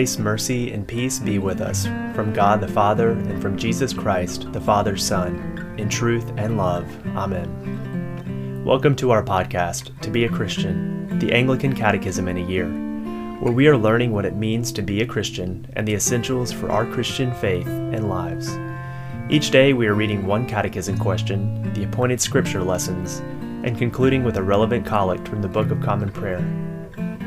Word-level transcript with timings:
Grace, 0.00 0.18
mercy, 0.18 0.72
and 0.72 0.88
peace 0.88 1.18
be 1.18 1.38
with 1.38 1.60
us 1.60 1.84
from 2.14 2.32
God 2.32 2.62
the 2.62 2.68
Father 2.68 3.10
and 3.10 3.42
from 3.42 3.58
Jesus 3.58 3.92
Christ, 3.92 4.50
the 4.50 4.60
Father's 4.62 5.04
Son, 5.04 5.74
in 5.76 5.90
truth 5.90 6.32
and 6.38 6.56
love. 6.56 6.88
Amen. 7.08 8.64
Welcome 8.64 8.96
to 8.96 9.10
our 9.10 9.22
podcast, 9.22 10.00
To 10.00 10.08
Be 10.08 10.24
a 10.24 10.30
Christian, 10.30 11.18
the 11.18 11.34
Anglican 11.34 11.76
Catechism 11.76 12.28
in 12.28 12.38
a 12.38 12.48
Year, 12.48 12.66
where 13.40 13.52
we 13.52 13.68
are 13.68 13.76
learning 13.76 14.12
what 14.12 14.24
it 14.24 14.36
means 14.36 14.72
to 14.72 14.80
be 14.80 15.02
a 15.02 15.06
Christian 15.06 15.70
and 15.74 15.86
the 15.86 15.96
essentials 15.96 16.50
for 16.50 16.70
our 16.70 16.86
Christian 16.86 17.34
faith 17.34 17.66
and 17.66 18.08
lives. 18.08 18.58
Each 19.28 19.50
day 19.50 19.74
we 19.74 19.86
are 19.86 19.92
reading 19.92 20.24
one 20.24 20.46
catechism 20.48 20.96
question, 20.96 21.74
the 21.74 21.84
appointed 21.84 22.22
scripture 22.22 22.62
lessons, 22.62 23.18
and 23.66 23.76
concluding 23.76 24.24
with 24.24 24.38
a 24.38 24.42
relevant 24.42 24.86
collect 24.86 25.28
from 25.28 25.42
the 25.42 25.48
Book 25.48 25.70
of 25.70 25.82
Common 25.82 26.10
Prayer. 26.10 26.42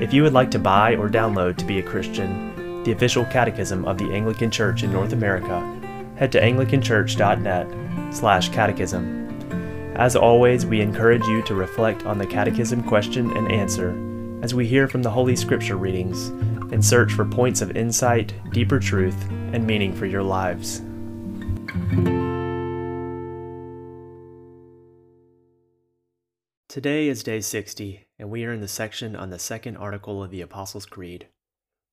If 0.01 0.11
you 0.11 0.23
would 0.23 0.33
like 0.33 0.49
to 0.49 0.59
buy 0.59 0.95
or 0.95 1.07
download 1.07 1.55
To 1.57 1.65
Be 1.65 1.77
a 1.77 1.83
Christian, 1.83 2.52
the 2.83 2.91
official 2.91 3.25
catechism 3.25 3.85
of 3.85 3.97
the 3.97 4.11
Anglican 4.11 4.51
Church 4.51 4.83
in 4.83 4.91
North 4.91 5.13
America, 5.13 5.59
head 6.15 6.31
to 6.33 6.41
anglicanchurch.net 6.41 8.13
slash 8.13 8.49
catechism. 8.49 9.93
As 9.95 10.15
always, 10.15 10.65
we 10.65 10.81
encourage 10.81 11.25
you 11.25 11.41
to 11.43 11.55
reflect 11.55 12.05
on 12.05 12.17
the 12.17 12.25
catechism 12.25 12.83
question 12.83 13.35
and 13.37 13.51
answer 13.51 13.95
as 14.43 14.53
we 14.53 14.67
hear 14.67 14.87
from 14.87 15.03
the 15.03 15.09
Holy 15.09 15.35
Scripture 15.35 15.77
readings 15.77 16.27
and 16.73 16.83
search 16.83 17.13
for 17.13 17.23
points 17.23 17.61
of 17.61 17.77
insight, 17.77 18.33
deeper 18.51 18.79
truth, 18.79 19.29
and 19.53 19.65
meaning 19.65 19.93
for 19.93 20.05
your 20.05 20.23
lives. 20.23 20.81
Today 26.67 27.07
is 27.07 27.21
day 27.21 27.39
60, 27.39 28.07
and 28.17 28.31
we 28.31 28.43
are 28.45 28.51
in 28.51 28.61
the 28.61 28.67
section 28.67 29.15
on 29.15 29.29
the 29.29 29.37
second 29.37 29.77
article 29.77 30.23
of 30.23 30.31
the 30.31 30.41
Apostles' 30.41 30.87
Creed. 30.87 31.27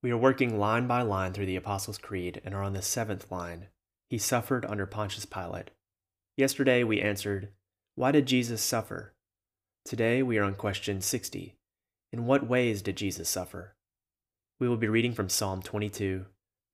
We 0.02 0.10
are 0.10 0.16
working 0.16 0.58
line 0.58 0.86
by 0.86 1.02
line 1.02 1.34
through 1.34 1.44
the 1.46 1.56
Apostles' 1.56 1.98
Creed 1.98 2.40
and 2.42 2.54
are 2.54 2.62
on 2.62 2.72
the 2.72 2.80
seventh 2.80 3.30
line. 3.30 3.66
He 4.08 4.16
suffered 4.16 4.64
under 4.64 4.86
Pontius 4.86 5.26
Pilate. 5.26 5.70
Yesterday 6.38 6.82
we 6.82 7.02
answered, 7.02 7.50
Why 7.96 8.10
did 8.10 8.24
Jesus 8.24 8.62
suffer? 8.62 9.12
Today 9.84 10.22
we 10.22 10.38
are 10.38 10.44
on 10.44 10.54
question 10.54 11.02
60. 11.02 11.54
In 12.12 12.24
what 12.24 12.46
ways 12.46 12.80
did 12.80 12.96
Jesus 12.96 13.28
suffer? 13.28 13.76
We 14.58 14.68
will 14.68 14.78
be 14.78 14.88
reading 14.88 15.12
from 15.12 15.28
Psalm 15.28 15.60
22, 15.60 16.24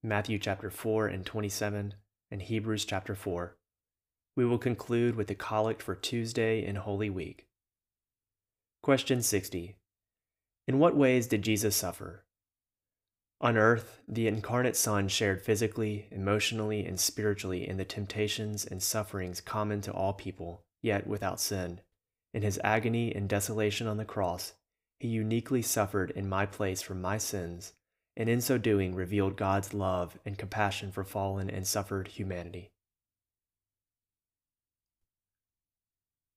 Matthew 0.05 0.39
chapter 0.39 0.71
4 0.71 1.09
and 1.09 1.27
27, 1.27 1.95
and 2.31 2.43
Hebrews 2.43 2.85
chapter 2.85 3.17
4. 3.17 3.57
We 4.37 4.45
will 4.45 4.59
conclude 4.59 5.17
with 5.17 5.27
the 5.27 5.35
collect 5.35 5.83
for 5.83 5.97
Tuesday 5.97 6.65
in 6.65 6.77
Holy 6.77 7.11
Week. 7.11 7.49
Question 8.83 9.21
60. 9.21 9.77
In 10.69 10.79
what 10.79 10.97
ways 10.97 11.27
did 11.27 11.43
Jesus 11.43 11.75
suffer? 11.75 12.26
On 13.41 13.59
earth, 13.59 14.01
the 14.09 14.27
incarnate 14.27 14.77
Son 14.77 15.09
shared 15.09 15.43
physically, 15.43 16.09
emotionally, 16.11 16.87
and 16.87 16.99
spiritually 16.99 17.69
in 17.69 17.77
the 17.77 17.85
temptations 17.85 18.65
and 18.65 18.83
sufferings 18.83 19.43
common 19.43 19.83
to 19.83 19.93
all 19.93 20.15
people, 20.15 20.63
yet 20.83 21.07
without 21.07 21.39
sin. 21.39 21.81
In 22.33 22.43
his 22.43 22.59
agony 22.65 23.15
and 23.15 23.29
desolation 23.29 23.87
on 23.87 23.99
the 23.99 24.07
cross, 24.07 24.55
he 24.99 25.09
uniquely 25.09 25.61
suffered 25.61 26.11
in 26.13 26.29
my 26.29 26.47
place 26.47 26.81
for 26.81 26.95
my 26.95 27.19
sins, 27.19 27.75
and 28.17 28.31
in 28.31 28.41
so 28.41 28.57
doing 28.57 28.95
revealed 28.95 29.37
God's 29.37 29.75
love 29.75 30.19
and 30.25 30.39
compassion 30.39 30.91
for 30.91 31.05
fallen 31.05 31.51
and 31.51 31.67
suffered 31.67 32.09
humanity. 32.09 32.71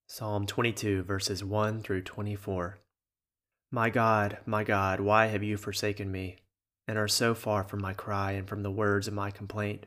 Psalm 0.08 0.46
22, 0.46 1.04
verses 1.04 1.46
1 1.46 1.82
through 1.82 2.02
24. 2.02 2.80
My 3.72 3.90
God, 3.90 4.40
my 4.46 4.66
God, 4.66 5.00
why 5.00 5.28
have 5.28 5.44
you 5.44 5.56
forsaken 5.56 6.12
me, 6.12 6.38
and 6.90 6.98
are 6.98 7.08
so 7.08 7.36
far 7.36 7.64
from 7.64 7.80
my 7.80 7.94
cry 7.94 8.32
and 8.32 8.48
from 8.48 8.64
the 8.64 8.72
words 8.72 9.08
of 9.08 9.14
my 9.14 9.30
complaint? 9.30 9.86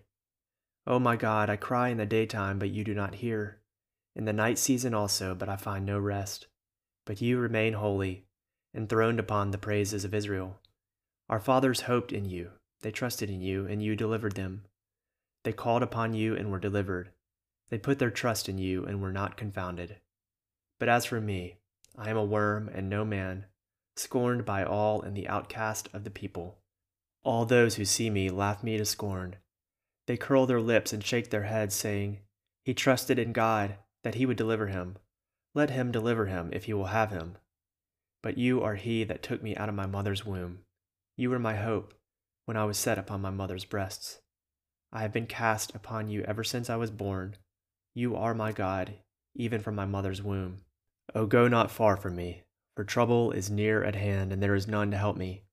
O 0.87 1.01
my 1.01 1.17
God, 1.17 1.51
I 1.51 1.57
cry 1.57 1.89
in 1.89 1.97
the 1.97 2.07
daytime, 2.07 2.61
but 2.61 2.71
you 2.71 2.85
do 2.85 2.95
not 2.95 3.17
hear, 3.17 3.59
in 4.15 4.25
the 4.25 4.33
night 4.33 4.57
season 4.57 4.95
also, 4.95 5.35
but 5.35 5.49
I 5.49 5.57
find 5.57 5.85
no 5.85 5.99
rest. 5.99 6.47
But 7.05 7.21
you 7.21 7.39
remain 7.39 7.73
holy, 7.73 8.27
enthroned 8.73 9.19
upon 9.19 9.51
the 9.51 9.59
praises 9.59 10.05
of 10.05 10.15
Israel. 10.15 10.61
Our 11.29 11.41
fathers 11.41 11.81
hoped 11.81 12.13
in 12.13 12.25
you, 12.25 12.53
they 12.83 12.93
trusted 12.93 13.29
in 13.29 13.41
you, 13.41 13.67
and 13.67 13.83
you 13.83 13.97
delivered 13.97 14.37
them. 14.37 14.63
They 15.43 15.53
called 15.53 15.83
upon 15.83 16.15
you 16.15 16.37
and 16.37 16.53
were 16.53 16.61
delivered. 16.61 17.11
They 17.69 17.79
put 17.79 17.99
their 17.99 18.13
trust 18.13 18.49
in 18.49 18.59
you 18.59 18.85
and 18.85 19.03
were 19.03 19.11
not 19.11 19.37
confounded. 19.37 19.97
But 20.79 20.89
as 20.89 21.05
for 21.05 21.21
me, 21.21 21.57
I 21.99 22.11
am 22.11 22.17
a 22.17 22.25
worm 22.25 22.71
and 22.73 22.89
no 22.89 23.05
man, 23.05 23.47
scorned 23.97 24.45
by 24.45 24.63
all 24.63 25.03
and 25.03 25.17
the 25.17 25.27
outcast 25.27 25.89
of 25.93 26.05
the 26.05 26.11
people. 26.11 26.59
All 27.25 27.45
those 27.45 27.77
who 27.77 27.85
see 27.85 28.11
me 28.11 28.31
laugh 28.31 28.63
me 28.63 28.77
to 28.79 28.85
scorn. 28.85 29.37
They 30.07 30.17
curl 30.17 30.47
their 30.47 30.61
lips 30.61 30.93
and 30.93 31.05
shake 31.05 31.31
their 31.31 31.45
heads, 31.45 31.75
saying, 31.75 32.19
He 32.65 32.75
trusted 32.75 33.19
in 33.19 33.33
God 33.33 33.77
that 34.03 34.17
he 34.17 34.27
would 34.27 34.37
deliver 34.37 34.67
him. 34.67 34.97
Let 35.55 35.71
him 35.71 35.93
deliver 35.93 36.27
him 36.27 36.51
if 36.53 36.65
he 36.65 36.75
will 36.75 36.87
have 36.87 37.11
him. 37.11 37.37
But 38.23 38.39
you 38.39 38.63
are 38.63 38.75
he 38.75 39.05
that 39.05 39.23
took 39.23 39.43
me 39.43 39.55
out 39.57 39.69
of 39.69 39.75
my 39.75 39.87
mother's 39.87 40.25
womb. 40.25 40.61
You 41.17 41.31
were 41.31 41.39
my 41.39 41.57
hope 41.57 41.95
when 42.47 42.57
I 42.57 42.65
was 42.65 42.79
set 42.79 42.99
upon 42.99 43.21
my 43.21 43.31
mother's 43.31 43.65
breasts. 43.65 44.21
I 44.93 45.03
have 45.03 45.13
been 45.13 45.27
cast 45.27 45.75
upon 45.75 46.09
you 46.09 46.23
ever 46.23 46.43
since 46.45 46.69
I 46.69 46.77
was 46.77 46.91
born. 46.91 47.37
You 47.95 48.17
are 48.17 48.35
my 48.35 48.53
God, 48.53 48.95
even 49.35 49.61
from 49.61 49.75
my 49.75 49.87
mother's 49.87 50.23
womb. 50.23 50.63
O 51.15 51.27
go 51.27 51.49
not 51.49 51.71
far 51.71 51.97
from 51.97 52.17
me, 52.17 52.43
for 52.75 52.85
trouble 52.85 53.33
is 53.33 53.51
near 53.51 53.85
at 53.85 53.95
hand, 53.95 54.33
and 54.33 54.43
there 54.43 54.55
is 54.55 54.67
none 54.67 54.91
to 54.91 54.97
help 54.97 55.17
me. 55.17 55.45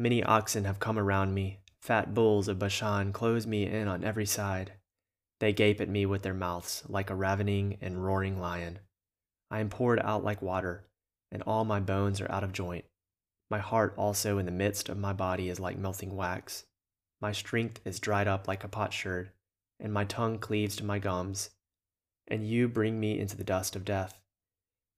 Many 0.00 0.22
oxen 0.22 0.64
have 0.64 0.78
come 0.78 0.96
around 0.96 1.34
me, 1.34 1.58
fat 1.82 2.14
bulls 2.14 2.46
of 2.46 2.60
Bashan 2.60 3.12
close 3.12 3.48
me 3.48 3.66
in 3.66 3.88
on 3.88 4.04
every 4.04 4.26
side. 4.26 4.74
They 5.40 5.52
gape 5.52 5.80
at 5.80 5.88
me 5.88 6.06
with 6.06 6.22
their 6.22 6.34
mouths, 6.34 6.84
like 6.88 7.10
a 7.10 7.16
ravening 7.16 7.78
and 7.80 8.04
roaring 8.04 8.40
lion. 8.40 8.78
I 9.50 9.58
am 9.58 9.70
poured 9.70 10.00
out 10.04 10.22
like 10.22 10.40
water, 10.40 10.84
and 11.32 11.42
all 11.42 11.64
my 11.64 11.80
bones 11.80 12.20
are 12.20 12.30
out 12.30 12.44
of 12.44 12.52
joint. 12.52 12.84
My 13.50 13.58
heart 13.58 13.94
also 13.96 14.38
in 14.38 14.46
the 14.46 14.52
midst 14.52 14.88
of 14.88 14.98
my 14.98 15.12
body 15.12 15.48
is 15.48 15.58
like 15.58 15.76
melting 15.76 16.14
wax. 16.14 16.64
My 17.20 17.32
strength 17.32 17.80
is 17.84 17.98
dried 17.98 18.28
up 18.28 18.46
like 18.46 18.62
a 18.62 18.68
potsherd, 18.68 19.30
and 19.80 19.92
my 19.92 20.04
tongue 20.04 20.38
cleaves 20.38 20.76
to 20.76 20.84
my 20.84 21.00
gums. 21.00 21.50
And 22.28 22.46
you 22.46 22.68
bring 22.68 23.00
me 23.00 23.18
into 23.18 23.36
the 23.36 23.42
dust 23.42 23.74
of 23.74 23.84
death. 23.84 24.20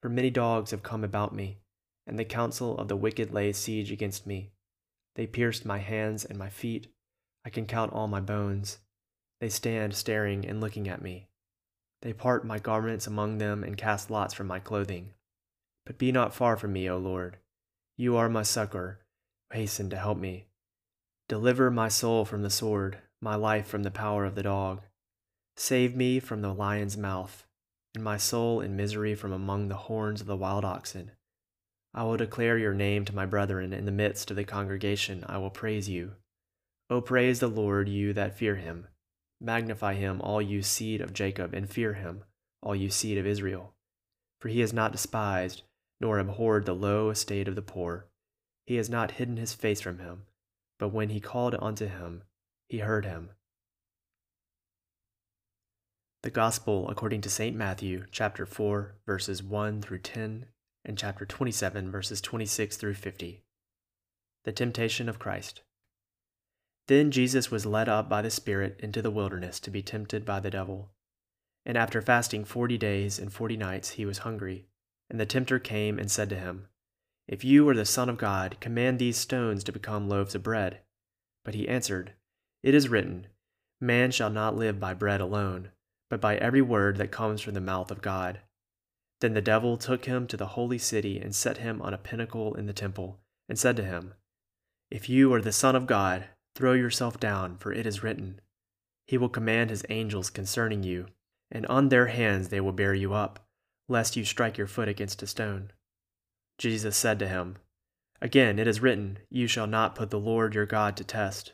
For 0.03 0.11
many 0.11 0.29
dogs 0.29 0.73
have 0.73 0.83
come 0.83 1.05
about 1.05 1.35
me, 1.35 1.59
and 2.07 2.19
the 2.19 2.25
counsel 2.27 2.77
of 2.77 2.89
the 2.89 2.97
wicked 2.97 3.33
lays 3.33 3.57
siege 3.57 3.91
against 3.91 4.27
me. 4.27 4.51
They 5.17 5.27
pierced 5.27 5.65
my 5.65 5.79
hands 5.79 6.25
and 6.25 6.39
my 6.39 6.49
feet. 6.49 6.89
I 7.45 7.51
can 7.51 7.67
count 7.67 7.93
all 7.93 8.09
my 8.09 8.21
bones. 8.21 8.79
They 9.41 9.49
stand 9.49 9.95
staring 9.95 10.47
and 10.47 10.61
looking 10.61 10.89
at 10.89 11.03
me. 11.03 11.29
They 12.03 12.13
part 12.13 12.47
my 12.47 12.59
garments 12.59 13.07
among 13.07 13.39
them 13.39 13.65
and 13.65 13.77
cast 13.77 14.11
lots 14.11 14.35
for 14.35 14.45
my 14.45 14.59
clothing. 14.59 15.13
But 15.85 15.99
be 15.99 16.13
not 16.13 16.35
far 16.35 16.57
from 16.57 16.73
me, 16.73 16.89
O 16.89 16.99
Lord. 16.99 17.39
You 17.97 18.17
are 18.17 18.29
my 18.29 18.43
succor. 18.43 19.01
Hasten 19.53 19.91
to 19.91 19.97
help 19.97 20.19
me. 20.19 20.47
Deliver 21.29 21.71
my 21.71 21.89
soul 21.89 22.25
from 22.25 22.43
the 22.43 22.51
sword, 22.51 22.99
my 23.21 23.35
life 23.35 23.67
from 23.67 23.83
the 23.83 23.91
power 23.91 24.25
of 24.25 24.35
the 24.35 24.43
dog. 24.43 24.83
Save 25.57 25.95
me 25.95 26.21
from 26.21 26.43
the 26.43 26.55
lion's 26.55 26.97
mouth 26.97 27.47
and 27.95 28.05
my 28.05 28.17
soul 28.17 28.61
in 28.61 28.77
misery 28.77 29.15
from 29.15 29.33
among 29.33 29.69
the 29.69 29.75
horns 29.75 30.21
of 30.21 30.27
the 30.27 30.37
wild 30.37 30.65
oxen. 30.65 31.11
I 31.93 32.05
will 32.05 32.17
declare 32.17 32.57
your 32.57 32.75
name 32.75 33.05
to 33.07 33.15
my 33.15 33.27
brethren 33.27 33.73
in 33.73 33.85
the 33.85 33.93
midst 33.93 34.31
of 34.31 34.37
the 34.37 34.45
congregation. 34.45 35.25
I 35.29 35.39
will 35.39 35.51
praise 35.51 35.89
you. 35.89 36.13
O 36.89 37.01
praise 37.01 37.41
the 37.41 37.49
Lord, 37.49 37.89
you 37.89 38.13
that 38.13 38.37
fear 38.37 38.57
him. 38.57 38.87
Magnify 39.41 39.95
him, 39.95 40.21
all 40.21 40.41
you 40.41 40.63
seed 40.63 41.01
of 41.01 41.13
Jacob, 41.13 41.55
and 41.55 41.69
fear 41.69 41.95
him, 41.95 42.25
all 42.63 42.77
you 42.77 42.91
seed 42.91 43.19
of 43.19 43.27
Israel. 43.27 43.75
For 44.41 44.49
he 44.49 44.61
has 44.61 44.73
not 44.73 44.93
despised, 44.93 45.63
nor 46.01 46.19
abhorred 46.19 46.67
the 46.67 46.75
low 46.75 47.11
estate 47.11 47.49
of 47.49 47.57
the 47.57 47.63
poor. 47.63 48.07
He 48.67 48.77
has 48.77 48.89
not 48.89 49.13
hidden 49.13 49.37
his 49.37 49.55
face 49.55 49.81
from 49.81 49.99
him, 49.99 50.27
but 50.79 50.89
when 50.89 51.09
he 51.11 51.21
called 51.21 51.57
unto 51.61 51.87
him, 51.87 52.23
he 52.69 52.79
heard 52.79 53.05
him. 53.05 53.31
The 56.23 56.31
Gospel 56.31 56.89
according 56.89 57.23
to 57.23 57.31
St. 57.31 57.57
Matthew, 57.57 58.05
chapter 58.13 58.47
4, 58.47 58.95
verses 59.07 59.43
1 59.43 59.81
through 59.83 60.01
10, 60.01 60.47
and 60.91 60.99
chapter 60.99 61.25
27, 61.25 61.89
verses 61.89 62.21
26 62.21 62.77
through 62.77 62.95
50. 62.95 63.45
The 64.43 64.51
Temptation 64.51 65.09
of 65.09 65.21
Christ. 65.21 65.63
Then 66.89 67.13
Jesus 67.13 67.49
was 67.49 67.65
led 67.65 67.89
up 67.89 68.09
by 68.09 68.23
the 68.23 68.29
Spirit 68.29 68.75
into 68.81 69.01
the 69.01 69.13
wilderness 69.13 69.61
to 69.61 69.71
be 69.71 69.83
tempted 69.83 70.25
by 70.25 70.41
the 70.41 70.51
devil. 70.51 70.91
And 71.65 71.79
after 71.79 72.03
fasting 72.03 72.45
forty 72.45 72.77
days 72.77 73.21
and 73.21 73.33
forty 73.33 73.57
nights, 73.57 73.91
he 73.91 74.05
was 74.05 74.19
hungry. 74.19 74.67
And 75.09 75.21
the 75.21 75.27
tempter 75.27 75.61
came 75.61 75.97
and 75.97 76.11
said 76.11 76.29
to 76.31 76.37
him, 76.37 76.67
If 77.29 77.45
you 77.45 77.69
are 77.69 77.77
the 77.77 77.85
Son 77.85 78.09
of 78.09 78.19
God, 78.19 78.57
command 78.59 78.99
these 78.99 79.17
stones 79.17 79.63
to 79.63 79.73
become 79.73 80.09
loaves 80.09 80.35
of 80.35 80.43
bread. 80.43 80.81
But 81.45 81.55
he 81.55 81.69
answered, 81.69 82.15
It 82.65 82.75
is 82.75 82.89
written, 82.89 83.29
Man 83.81 84.11
shall 84.11 84.31
not 84.31 84.57
live 84.57 84.81
by 84.81 84.95
bread 84.95 85.21
alone 85.21 85.71
but 86.11 86.21
by 86.21 86.37
every 86.37 86.61
word 86.61 86.97
that 86.97 87.13
comes 87.13 87.41
from 87.41 87.55
the 87.55 87.61
mouth 87.61 87.93
of 87.93 88.03
God. 88.03 88.41
Then 89.21 89.35
the 89.35 89.41
devil 89.43 89.77
took 89.77 90.07
him 90.07 90.27
to 90.27 90.37
the 90.37 90.49
holy 90.49 90.79
city 90.79 91.19
and 91.19 91.35
set 91.35 91.59
him 91.59 91.81
on 91.83 91.95
a 91.95 91.99
pinnacle 91.99 92.55
in 92.55 92.67
the 92.67 92.73
temple, 92.73 93.21
and 93.49 93.59
said 93.59 93.77
to 93.77 93.85
him, 93.85 94.15
If 94.91 95.09
you 95.09 95.33
are 95.35 95.43
the 95.43 95.53
Son 95.53 95.77
of 95.77 95.87
God, 95.87 96.29
Throw 96.55 96.73
yourself 96.73 97.21
down, 97.21 97.57
for 97.59 97.73
it 97.73 97.87
is 97.87 98.03
written, 98.03 98.41
He 99.07 99.17
will 99.17 99.29
command 99.29 99.71
His 99.71 99.85
angels 99.89 100.31
concerning 100.31 100.83
you, 100.83 101.07
and 101.51 101.65
on 101.67 101.89
their 101.89 102.09
hands 102.09 102.49
they 102.49 102.61
will 102.61 102.73
bear 102.73 102.95
you 102.95 103.15
up, 103.15 103.47
lest 103.89 104.17
you 104.17 104.25
strike 104.25 104.59
your 104.59 104.67
foot 104.67 104.89
against 104.89 105.23
a 105.23 105.27
stone. 105.27 105.73
Jesus 106.59 106.97
said 106.97 107.19
to 107.21 107.29
him, 107.29 107.57
Again 108.21 108.59
it 108.59 108.69
is 108.69 108.81
written, 108.81 109.19
You 109.31 109.47
shall 109.47 109.67
not 109.67 109.95
put 109.95 110.11
the 110.11 110.21
Lord 110.21 110.55
your 110.55 110.67
God 110.67 110.97
to 110.99 111.05
test. 111.05 111.53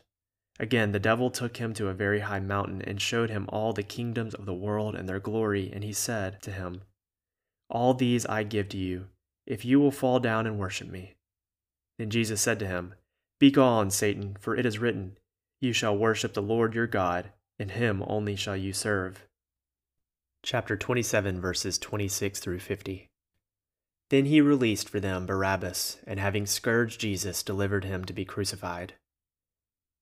Again 0.59 0.91
the 0.91 0.99
devil 0.99 1.29
took 1.29 1.57
him 1.57 1.73
to 1.75 1.87
a 1.87 1.93
very 1.93 2.19
high 2.19 2.39
mountain 2.39 2.81
and 2.81 3.01
showed 3.01 3.29
him 3.29 3.45
all 3.49 3.71
the 3.71 3.83
kingdoms 3.83 4.33
of 4.33 4.45
the 4.45 4.53
world 4.53 4.95
and 4.95 5.07
their 5.07 5.19
glory, 5.19 5.71
and 5.71 5.83
he 5.83 5.93
said 5.93 6.41
to 6.41 6.51
him, 6.51 6.81
All 7.69 7.93
these 7.93 8.25
I 8.25 8.43
give 8.43 8.69
to 8.69 8.77
you, 8.77 9.07
if 9.45 9.65
you 9.65 9.79
will 9.79 9.91
fall 9.91 10.19
down 10.19 10.47
and 10.47 10.57
worship 10.57 10.87
me. 10.87 11.15
Then 11.97 12.09
Jesus 12.09 12.41
said 12.41 12.59
to 12.59 12.67
him, 12.67 12.95
Begone, 13.39 13.91
Satan, 13.91 14.37
for 14.39 14.55
it 14.55 14.65
is 14.65 14.79
written, 14.79 15.17
You 15.59 15.73
shall 15.73 15.97
worship 15.97 16.33
the 16.33 16.41
Lord 16.41 16.73
your 16.73 16.87
God, 16.87 17.31
and 17.59 17.71
him 17.71 18.03
only 18.07 18.35
shall 18.35 18.57
you 18.57 18.73
serve. 18.73 19.27
Chapter 20.43 20.77
27, 20.77 21.41
verses 21.41 21.77
26 21.77 22.39
through 22.39 22.59
50. 22.59 23.09
Then 24.09 24.25
he 24.25 24.39
released 24.39 24.87
for 24.87 24.99
them 24.99 25.25
Barabbas, 25.25 25.97
and 26.07 26.19
having 26.19 26.45
scourged 26.45 27.01
Jesus, 27.01 27.43
delivered 27.43 27.83
him 27.83 28.05
to 28.05 28.13
be 28.13 28.23
crucified. 28.23 28.93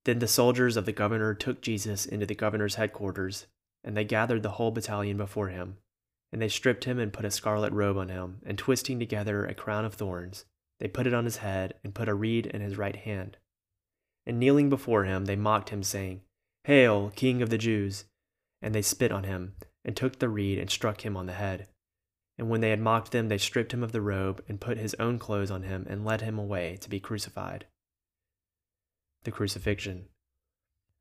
Then 0.04 0.20
the 0.20 0.28
soldiers 0.28 0.78
of 0.78 0.86
the 0.86 0.92
governor 0.92 1.34
took 1.34 1.62
Jesus 1.62 2.06
into 2.06 2.28
the 2.28 2.36
governor's 2.36 2.76
headquarters, 2.76 3.48
and 3.84 3.98
they 3.98 4.04
gathered 4.04 4.44
the 4.44 4.52
whole 4.52 4.72
battalion 4.72 5.18
before 5.18 5.50
him. 5.50 5.78
And 6.36 6.42
they 6.42 6.50
stripped 6.50 6.84
him 6.84 7.00
and 7.00 7.14
put 7.14 7.24
a 7.24 7.32
scarlet 7.32 7.72
robe 7.72 7.96
on 7.96 8.10
him, 8.10 8.42
and 8.46 8.58
twisting 8.58 9.00
together 9.00 9.46
a 9.46 9.54
crown 9.54 9.86
of 9.86 9.94
thorns, 9.94 10.44
they 10.82 10.90
put 10.90 11.08
it 11.08 11.14
on 11.14 11.24
his 11.24 11.38
head, 11.38 11.76
and 11.82 11.96
put 11.96 12.10
a 12.10 12.14
reed 12.14 12.46
in 12.48 12.60
his 12.60 12.78
right 12.78 12.98
hand. 12.98 13.38
And 14.26 14.38
kneeling 14.38 14.70
before 14.70 15.06
him, 15.06 15.28
they 15.28 15.38
mocked 15.38 15.70
him, 15.70 15.82
saying, 15.82 16.24
Hail, 16.66 17.14
King 17.16 17.42
of 17.42 17.52
the 17.52 17.58
Jews! 17.58 18.04
And 18.62 18.76
they 18.76 18.82
spit 18.82 19.14
on 19.14 19.24
him, 19.24 19.56
and 19.86 19.96
took 19.96 20.20
the 20.20 20.28
reed, 20.28 20.60
and 20.60 20.70
struck 20.70 21.06
him 21.06 21.16
on 21.16 21.26
the 21.26 21.32
head. 21.32 21.70
And 22.38 22.50
when 22.50 22.60
they 22.60 22.72
had 22.72 22.82
mocked 22.82 23.14
them, 23.14 23.30
they 23.30 23.38
stripped 23.38 23.74
him 23.74 23.82
of 23.82 23.94
the 23.94 24.02
robe, 24.02 24.44
and 24.50 24.60
put 24.60 24.78
his 24.78 24.94
own 24.96 25.18
clothes 25.18 25.52
on 25.52 25.64
him, 25.64 25.88
and 25.90 26.04
led 26.04 26.20
him 26.20 26.38
away 26.38 26.78
to 26.82 26.90
be 26.90 27.00
crucified. 27.00 27.66
The 29.24 29.32
Crucifixion. 29.32 30.10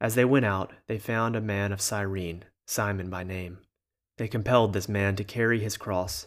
As 0.00 0.14
they 0.14 0.25
went 0.25 0.44
out, 0.44 0.75
they 0.86 1.00
found 1.00 1.34
a 1.34 1.40
man 1.40 1.72
of 1.72 1.81
Cyrene, 1.81 2.44
Simon 2.69 3.10
by 3.10 3.25
name. 3.25 3.58
They 4.16 4.28
compelled 4.28 4.72
this 4.72 4.88
man 4.88 5.16
to 5.16 5.25
carry 5.25 5.61
his 5.61 5.76
cross, 5.76 6.26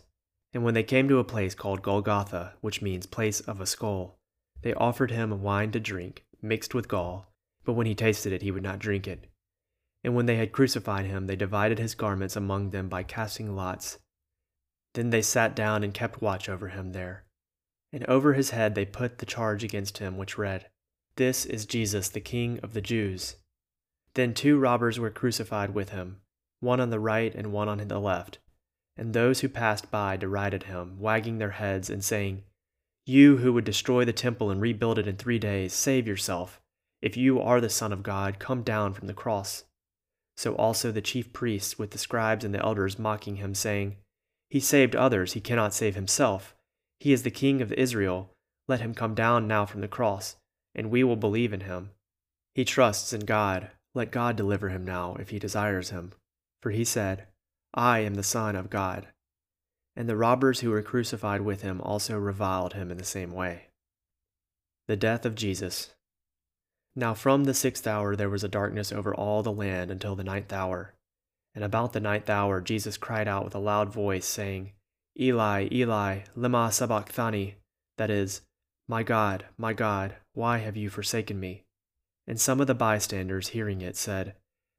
and 0.53 0.63
when 0.63 0.73
they 0.73 0.83
came 0.83 1.07
to 1.09 1.19
a 1.19 1.23
place 1.23 1.55
called 1.55 1.81
Golgotha, 1.81 2.53
which 2.61 2.81
means 2.81 3.05
place 3.05 3.39
of 3.41 3.61
a 3.61 3.65
skull, 3.65 4.17
they 4.61 4.73
offered 4.73 5.11
him 5.11 5.41
wine 5.41 5.71
to 5.71 5.79
drink, 5.79 6.25
mixed 6.41 6.73
with 6.73 6.87
gall, 6.87 7.31
but 7.63 7.73
when 7.73 7.87
he 7.87 7.95
tasted 7.95 8.33
it, 8.33 8.41
he 8.41 8.51
would 8.51 8.63
not 8.63 8.79
drink 8.79 9.07
it. 9.07 9.27
And 10.03 10.15
when 10.15 10.25
they 10.25 10.37
had 10.37 10.51
crucified 10.51 11.05
him, 11.05 11.27
they 11.27 11.35
divided 11.35 11.79
his 11.79 11.95
garments 11.95 12.35
among 12.35 12.69
them 12.69 12.89
by 12.89 13.03
casting 13.03 13.55
lots 13.55 13.97
then 14.97 15.11
they 15.11 15.21
sat 15.21 15.55
down 15.55 15.83
and 15.83 15.93
kept 15.93 16.23
watch 16.23 16.49
over 16.49 16.69
him 16.69 16.91
there. 16.91 17.23
And 17.93 18.03
over 18.05 18.33
his 18.33 18.49
head 18.49 18.73
they 18.73 18.83
put 18.83 19.19
the 19.19 19.27
charge 19.27 19.63
against 19.63 19.99
him, 19.99 20.17
which 20.17 20.39
read, 20.39 20.65
This 21.17 21.45
is 21.45 21.67
Jesus, 21.67 22.09
the 22.09 22.19
King 22.19 22.59
of 22.63 22.73
the 22.73 22.81
Jews. 22.81 23.35
Then 24.15 24.33
two 24.33 24.57
robbers 24.57 24.99
were 24.99 25.11
crucified 25.11 25.75
with 25.75 25.89
him, 25.89 26.21
one 26.59 26.79
on 26.79 26.89
the 26.89 26.99
right 26.99 27.33
and 27.33 27.51
one 27.51 27.69
on 27.69 27.79
the 27.79 27.99
left. 27.99 28.39
And 28.95 29.13
those 29.13 29.41
who 29.41 29.49
passed 29.49 29.91
by 29.91 30.17
derided 30.17 30.63
him, 30.63 30.99
wagging 30.99 31.37
their 31.37 31.51
heads 31.51 31.89
and 31.89 32.03
saying, 32.03 32.43
You 33.05 33.37
who 33.37 33.53
would 33.53 33.65
destroy 33.65 34.05
the 34.05 34.13
temple 34.13 34.49
and 34.49 34.59
rebuild 34.61 34.99
it 34.99 35.07
in 35.07 35.17
three 35.17 35.39
days, 35.39 35.73
save 35.73 36.07
yourself. 36.07 36.59
If 37.01 37.15
you 37.15 37.39
are 37.39 37.61
the 37.61 37.69
Son 37.69 37.93
of 37.93 38.03
God, 38.03 38.39
come 38.39 38.63
down 38.63 38.93
from 38.93 39.07
the 39.07 39.13
cross. 39.13 39.65
So 40.35 40.55
also 40.55 40.91
the 40.91 41.01
chief 41.01 41.31
priests 41.33 41.77
with 41.77 41.91
the 41.91 41.97
scribes 41.97 42.43
and 42.43 42.53
the 42.53 42.63
elders 42.63 42.97
mocking 42.97 43.35
him, 43.35 43.53
saying, 43.53 43.97
he 44.49 44.59
saved 44.59 44.95
others, 44.95 45.33
he 45.33 45.41
cannot 45.41 45.73
save 45.73 45.95
himself. 45.95 46.55
He 46.99 47.11
is 47.11 47.23
the 47.23 47.31
King 47.31 47.61
of 47.61 47.73
Israel. 47.73 48.31
Let 48.67 48.79
him 48.79 48.93
come 48.93 49.13
down 49.13 49.47
now 49.47 49.65
from 49.65 49.81
the 49.81 49.87
cross, 49.87 50.37
and 50.73 50.89
we 50.89 51.03
will 51.03 51.15
believe 51.15 51.53
in 51.53 51.61
him. 51.61 51.91
He 52.55 52.65
trusts 52.65 53.13
in 53.13 53.21
God. 53.21 53.71
Let 53.93 54.11
God 54.11 54.35
deliver 54.35 54.69
him 54.69 54.85
now, 54.85 55.15
if 55.19 55.29
he 55.29 55.39
desires 55.39 55.89
him. 55.89 56.13
For 56.61 56.71
he 56.71 56.83
said, 56.83 57.27
I 57.73 57.99
am 57.99 58.15
the 58.15 58.23
Son 58.23 58.55
of 58.55 58.69
God. 58.69 59.07
And 59.95 60.07
the 60.07 60.17
robbers 60.17 60.59
who 60.59 60.69
were 60.69 60.81
crucified 60.81 61.41
with 61.41 61.61
him 61.61 61.81
also 61.81 62.17
reviled 62.17 62.73
him 62.73 62.91
in 62.91 62.97
the 62.97 63.03
same 63.03 63.31
way. 63.31 63.67
The 64.87 64.95
death 64.95 65.25
of 65.25 65.35
Jesus. 65.35 65.93
Now 66.95 67.13
from 67.13 67.43
the 67.43 67.53
sixth 67.53 67.85
hour 67.85 68.15
there 68.15 68.29
was 68.29 68.43
a 68.43 68.47
darkness 68.47 68.91
over 68.91 69.13
all 69.13 69.43
the 69.43 69.51
land 69.51 69.91
until 69.91 70.15
the 70.15 70.23
ninth 70.23 70.53
hour. 70.53 70.93
And 71.53 71.63
about 71.63 71.93
the 71.93 71.99
ninth 71.99 72.29
hour, 72.29 72.61
Jesus 72.61 72.97
cried 72.97 73.27
out 73.27 73.43
with 73.43 73.55
a 73.55 73.59
loud 73.59 73.91
voice, 73.91 74.25
saying, 74.25 74.73
Eli, 75.19 75.67
Eli, 75.71 76.19
lema 76.35 76.71
sabachthani, 76.71 77.55
that 77.97 78.11
is, 78.11 78.41
My 78.87 79.01
God, 79.01 79.45
my 79.57 79.73
God, 79.73 80.15
why 80.33 80.59
have 80.59 80.77
you 80.77 80.91
forsaken 80.91 81.39
me? 81.39 81.63
And 82.27 82.39
some 82.39 82.61
of 82.61 82.67
the 82.67 82.75
bystanders, 82.75 83.49
hearing 83.49 83.81
it, 83.81 83.95
said, 83.95 84.35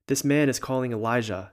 This 0.06 0.22
man 0.22 0.48
is 0.48 0.60
calling 0.60 0.92
Elijah. 0.92 1.52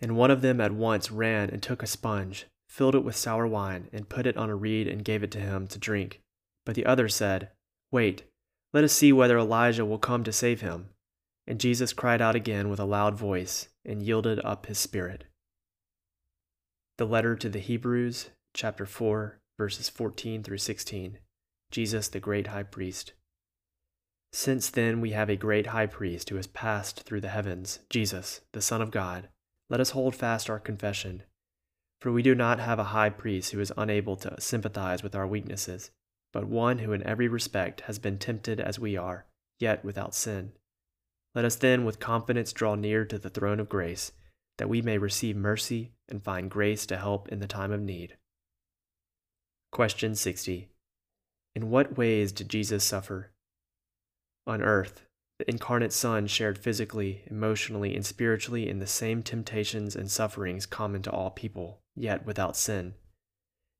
And 0.00 0.16
one 0.16 0.30
of 0.30 0.42
them 0.42 0.60
at 0.60 0.72
once 0.72 1.10
ran 1.10 1.50
and 1.50 1.62
took 1.62 1.82
a 1.82 1.86
sponge, 1.86 2.46
filled 2.68 2.94
it 2.94 3.04
with 3.04 3.16
sour 3.16 3.46
wine, 3.46 3.88
and 3.92 4.08
put 4.08 4.26
it 4.26 4.36
on 4.36 4.50
a 4.50 4.54
reed 4.54 4.86
and 4.86 5.04
gave 5.04 5.22
it 5.22 5.30
to 5.32 5.40
him 5.40 5.66
to 5.68 5.78
drink. 5.78 6.20
But 6.64 6.74
the 6.74 6.86
other 6.86 7.08
said, 7.08 7.50
Wait, 7.90 8.24
let 8.72 8.84
us 8.84 8.92
see 8.92 9.12
whether 9.12 9.38
Elijah 9.38 9.84
will 9.84 9.98
come 9.98 10.24
to 10.24 10.32
save 10.32 10.60
him. 10.60 10.90
And 11.46 11.58
Jesus 11.58 11.92
cried 11.92 12.20
out 12.20 12.36
again 12.36 12.68
with 12.68 12.78
a 12.78 12.84
loud 12.84 13.16
voice, 13.16 13.68
and 13.84 14.02
yielded 14.02 14.38
up 14.44 14.66
his 14.66 14.78
spirit. 14.78 15.24
The 16.98 17.06
letter 17.06 17.34
to 17.36 17.48
the 17.48 17.58
Hebrews, 17.58 18.30
chapter 18.52 18.84
4, 18.84 19.40
verses 19.56 19.88
14 19.88 20.42
through 20.42 20.58
16. 20.58 21.18
Jesus, 21.70 22.08
the 22.08 22.20
great 22.20 22.48
high 22.48 22.62
priest. 22.62 23.12
Since 24.32 24.70
then 24.70 25.00
we 25.00 25.12
have 25.12 25.30
a 25.30 25.36
great 25.36 25.68
high 25.68 25.86
priest 25.86 26.28
who 26.28 26.36
has 26.36 26.46
passed 26.46 27.02
through 27.02 27.22
the 27.22 27.28
heavens, 27.28 27.80
Jesus, 27.88 28.42
the 28.52 28.60
Son 28.60 28.82
of 28.82 28.90
God, 28.90 29.28
let 29.70 29.80
us 29.80 29.90
hold 29.90 30.14
fast 30.14 30.48
our 30.48 30.58
confession. 30.58 31.22
For 32.00 32.12
we 32.12 32.22
do 32.22 32.34
not 32.34 32.60
have 32.60 32.78
a 32.78 32.84
high 32.84 33.10
priest 33.10 33.52
who 33.52 33.60
is 33.60 33.72
unable 33.76 34.16
to 34.16 34.40
sympathize 34.40 35.02
with 35.02 35.14
our 35.14 35.26
weaknesses, 35.26 35.90
but 36.32 36.46
one 36.46 36.78
who 36.78 36.92
in 36.92 37.02
every 37.02 37.28
respect 37.28 37.82
has 37.82 37.98
been 37.98 38.18
tempted 38.18 38.60
as 38.60 38.78
we 38.78 38.96
are, 38.96 39.26
yet 39.58 39.84
without 39.84 40.14
sin. 40.14 40.52
Let 41.34 41.44
us 41.44 41.56
then 41.56 41.84
with 41.84 42.00
confidence 42.00 42.52
draw 42.52 42.74
near 42.74 43.04
to 43.04 43.18
the 43.18 43.30
throne 43.30 43.60
of 43.60 43.68
grace, 43.68 44.12
that 44.58 44.68
we 44.68 44.80
may 44.80 44.98
receive 44.98 45.36
mercy 45.36 45.92
and 46.08 46.22
find 46.22 46.50
grace 46.50 46.86
to 46.86 46.96
help 46.96 47.28
in 47.28 47.40
the 47.40 47.46
time 47.46 47.72
of 47.72 47.80
need. 47.80 48.16
Question 49.70 50.14
60. 50.14 50.68
In 51.54 51.70
what 51.70 51.98
ways 51.98 52.32
did 52.32 52.48
Jesus 52.48 52.84
suffer? 52.84 53.32
On 54.46 54.62
earth, 54.62 55.02
the 55.38 55.48
incarnate 55.48 55.92
Son 55.92 56.26
shared 56.26 56.58
physically, 56.58 57.22
emotionally, 57.26 57.94
and 57.94 58.04
spiritually 58.04 58.68
in 58.68 58.80
the 58.80 58.86
same 58.86 59.22
temptations 59.22 59.94
and 59.94 60.10
sufferings 60.10 60.66
common 60.66 61.00
to 61.02 61.10
all 61.10 61.30
people, 61.30 61.80
yet 61.94 62.26
without 62.26 62.56
sin. 62.56 62.94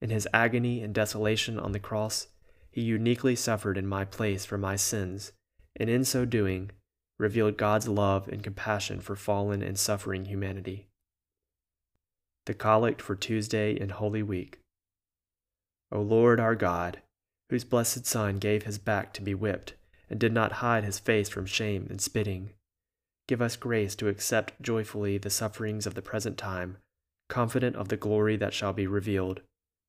In 0.00 0.10
his 0.10 0.28
agony 0.32 0.80
and 0.82 0.94
desolation 0.94 1.58
on 1.58 1.72
the 1.72 1.80
cross, 1.80 2.28
he 2.70 2.82
uniquely 2.82 3.34
suffered 3.34 3.76
in 3.76 3.88
my 3.88 4.04
place 4.04 4.44
for 4.44 4.56
my 4.56 4.76
sins, 4.76 5.32
and 5.74 5.90
in 5.90 6.04
so 6.04 6.24
doing, 6.24 6.70
revealed 7.18 7.56
God's 7.56 7.88
love 7.88 8.28
and 8.28 8.42
compassion 8.42 9.00
for 9.00 9.16
fallen 9.16 9.60
and 9.60 9.76
suffering 9.76 10.26
humanity. 10.26 10.86
The 12.46 12.54
Collect 12.54 13.02
for 13.02 13.16
Tuesday 13.16 13.72
in 13.72 13.88
Holy 13.88 14.22
Week. 14.22 14.60
O 15.90 16.00
Lord 16.00 16.38
our 16.38 16.54
God, 16.54 17.02
whose 17.50 17.64
blessed 17.64 18.06
Son 18.06 18.38
gave 18.38 18.62
his 18.62 18.78
back 18.78 19.12
to 19.14 19.22
be 19.22 19.34
whipped, 19.34 19.74
and 20.10 20.18
did 20.18 20.32
not 20.32 20.52
hide 20.52 20.84
his 20.84 20.98
face 20.98 21.28
from 21.28 21.46
shame 21.46 21.86
and 21.90 22.00
spitting, 22.00 22.50
give 23.26 23.42
us 23.42 23.56
grace 23.56 23.94
to 23.94 24.08
accept 24.08 24.60
joyfully 24.60 25.18
the 25.18 25.30
sufferings 25.30 25.86
of 25.86 25.94
the 25.94 26.02
present 26.02 26.38
time, 26.38 26.78
confident 27.28 27.76
of 27.76 27.88
the 27.88 27.96
glory 27.96 28.36
that 28.36 28.54
shall 28.54 28.72
be 28.72 28.86
revealed, 28.86 29.42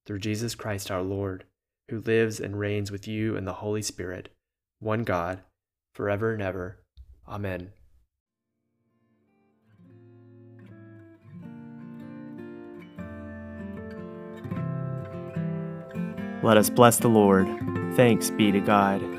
through 0.06 0.20
Jesus 0.20 0.56
Christ 0.56 0.92
our 0.92 1.02
Lord, 1.02 1.46
who 1.90 2.00
lives 2.02 2.40
and 2.40 2.60
reigns 2.60 2.92
with 2.92 3.08
you 3.08 3.36
in 3.36 3.46
the 3.46 3.54
Holy 3.54 3.82
Spirit, 3.82 4.30
one 4.80 5.04
God, 5.04 5.40
forever 5.94 6.34
and 6.34 6.42
ever. 6.42 6.78
Amen. 7.28 7.72
Let 16.42 16.56
us 16.56 16.70
bless 16.70 16.98
the 16.98 17.10
Lord. 17.10 17.48
Thanks 17.96 18.30
be 18.30 18.52
to 18.52 18.62
God. 18.62 19.19